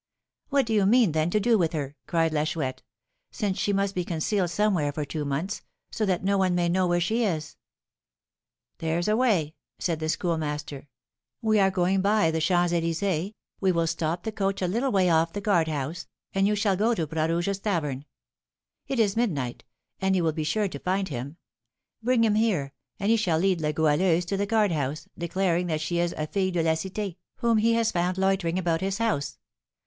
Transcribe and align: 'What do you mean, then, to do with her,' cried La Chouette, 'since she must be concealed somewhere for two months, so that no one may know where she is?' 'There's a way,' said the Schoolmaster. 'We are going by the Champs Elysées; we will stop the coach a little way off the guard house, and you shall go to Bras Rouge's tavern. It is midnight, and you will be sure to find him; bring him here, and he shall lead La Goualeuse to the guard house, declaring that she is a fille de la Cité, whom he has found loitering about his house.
'What 0.49 0.65
do 0.65 0.73
you 0.73 0.87
mean, 0.87 1.11
then, 1.11 1.29
to 1.29 1.39
do 1.39 1.59
with 1.59 1.73
her,' 1.73 1.95
cried 2.07 2.33
La 2.33 2.43
Chouette, 2.43 2.81
'since 3.29 3.59
she 3.59 3.71
must 3.71 3.93
be 3.93 4.03
concealed 4.03 4.49
somewhere 4.49 4.91
for 4.91 5.05
two 5.05 5.23
months, 5.25 5.61
so 5.91 6.07
that 6.07 6.23
no 6.23 6.39
one 6.39 6.55
may 6.55 6.67
know 6.67 6.87
where 6.87 6.99
she 6.99 7.23
is?' 7.23 7.55
'There's 8.79 9.07
a 9.07 9.15
way,' 9.15 9.53
said 9.77 9.99
the 9.99 10.09
Schoolmaster. 10.09 10.87
'We 11.43 11.59
are 11.59 11.69
going 11.69 12.01
by 12.01 12.31
the 12.31 12.41
Champs 12.41 12.73
Elysées; 12.73 13.35
we 13.59 13.71
will 13.71 13.85
stop 13.85 14.23
the 14.23 14.31
coach 14.31 14.63
a 14.63 14.67
little 14.67 14.91
way 14.91 15.07
off 15.07 15.33
the 15.33 15.39
guard 15.39 15.67
house, 15.67 16.07
and 16.33 16.47
you 16.47 16.55
shall 16.55 16.75
go 16.75 16.95
to 16.95 17.05
Bras 17.05 17.29
Rouge's 17.29 17.59
tavern. 17.59 18.05
It 18.87 18.99
is 18.99 19.15
midnight, 19.15 19.65
and 20.01 20.15
you 20.15 20.23
will 20.23 20.31
be 20.33 20.43
sure 20.43 20.67
to 20.67 20.79
find 20.79 21.09
him; 21.09 21.37
bring 22.01 22.23
him 22.23 22.33
here, 22.33 22.73
and 22.99 23.11
he 23.11 23.17
shall 23.17 23.37
lead 23.37 23.61
La 23.61 23.71
Goualeuse 23.71 24.25
to 24.25 24.35
the 24.35 24.47
guard 24.47 24.71
house, 24.71 25.07
declaring 25.15 25.67
that 25.67 25.79
she 25.79 25.99
is 25.99 26.15
a 26.17 26.25
fille 26.25 26.49
de 26.49 26.63
la 26.63 26.71
Cité, 26.71 27.17
whom 27.35 27.59
he 27.59 27.75
has 27.75 27.91
found 27.91 28.17
loitering 28.17 28.57
about 28.57 28.81
his 28.81 28.97
house. 28.97 29.37